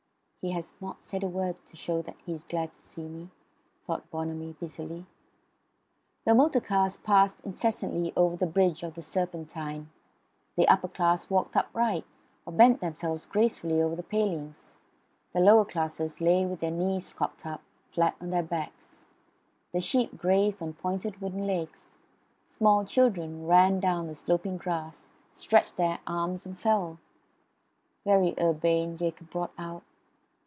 "He 0.43 0.53
has 0.53 0.75
not 0.81 1.03
said 1.03 1.21
a 1.21 1.27
word 1.27 1.63
to 1.67 1.77
show 1.77 2.01
that 2.01 2.19
he 2.25 2.33
is 2.33 2.43
glad 2.43 2.73
to 2.73 2.81
see 2.81 3.07
me," 3.07 3.29
thought 3.83 4.09
Bonamy 4.09 4.53
bitterly. 4.53 5.05
The 6.25 6.33
motor 6.33 6.59
cars 6.59 6.97
passed 6.97 7.41
incessantly 7.41 8.11
over 8.17 8.35
the 8.35 8.47
bridge 8.47 8.81
of 8.81 8.95
the 8.95 9.03
Serpentine; 9.03 9.91
the 10.55 10.67
upper 10.67 10.87
classes 10.87 11.29
walked 11.29 11.55
upright, 11.55 12.07
or 12.47 12.53
bent 12.53 12.81
themselves 12.81 13.27
gracefully 13.27 13.79
over 13.83 13.95
the 13.95 14.01
palings; 14.01 14.79
the 15.31 15.39
lower 15.39 15.63
classes 15.63 16.19
lay 16.21 16.43
with 16.43 16.59
their 16.59 16.71
knees 16.71 17.13
cocked 17.13 17.45
up, 17.45 17.61
flat 17.91 18.15
on 18.19 18.31
their 18.31 18.41
backs; 18.41 19.05
the 19.73 19.79
sheep 19.79 20.17
grazed 20.17 20.63
on 20.63 20.73
pointed 20.73 21.21
wooden 21.21 21.45
legs; 21.45 21.99
small 22.47 22.83
children 22.83 23.45
ran 23.45 23.79
down 23.79 24.07
the 24.07 24.15
sloping 24.15 24.57
grass, 24.57 25.11
stretched 25.31 25.77
their 25.77 25.99
arms, 26.07 26.47
and 26.47 26.59
fell. 26.59 26.97
"Very 28.03 28.33
urbane," 28.39 28.97
Jacob 28.97 29.29
brought 29.29 29.53
out. 29.59 29.83